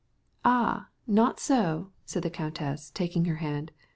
[0.43, 1.35] "Oh, no,"
[2.07, 3.71] said the countess, taking her hand.